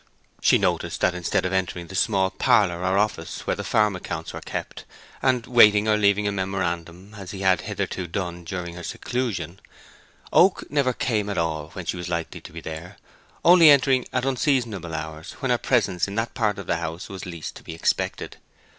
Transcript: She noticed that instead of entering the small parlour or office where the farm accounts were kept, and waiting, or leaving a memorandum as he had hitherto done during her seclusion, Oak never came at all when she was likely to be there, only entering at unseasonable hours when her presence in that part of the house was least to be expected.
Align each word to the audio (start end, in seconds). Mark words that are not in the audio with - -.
She 0.41 0.57
noticed 0.57 0.99
that 1.01 1.13
instead 1.13 1.45
of 1.45 1.53
entering 1.53 1.85
the 1.85 1.93
small 1.93 2.31
parlour 2.31 2.79
or 2.83 2.97
office 2.97 3.45
where 3.45 3.55
the 3.55 3.63
farm 3.63 3.95
accounts 3.95 4.33
were 4.33 4.41
kept, 4.41 4.83
and 5.21 5.45
waiting, 5.45 5.87
or 5.87 5.95
leaving 5.95 6.27
a 6.27 6.31
memorandum 6.31 7.13
as 7.13 7.29
he 7.29 7.41
had 7.41 7.61
hitherto 7.61 8.07
done 8.07 8.43
during 8.43 8.73
her 8.73 8.81
seclusion, 8.83 9.59
Oak 10.33 10.63
never 10.71 10.93
came 10.93 11.29
at 11.29 11.37
all 11.37 11.69
when 11.73 11.85
she 11.85 11.97
was 11.97 12.09
likely 12.09 12.41
to 12.41 12.51
be 12.51 12.61
there, 12.61 12.97
only 13.45 13.69
entering 13.69 14.07
at 14.11 14.25
unseasonable 14.25 14.95
hours 14.95 15.33
when 15.33 15.51
her 15.51 15.59
presence 15.59 16.07
in 16.07 16.15
that 16.15 16.33
part 16.33 16.57
of 16.57 16.65
the 16.65 16.77
house 16.77 17.07
was 17.07 17.27
least 17.27 17.53
to 17.57 17.63
be 17.63 17.75
expected. 17.75 18.37